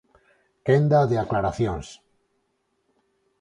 [0.65, 1.87] Quenda de aclaracións.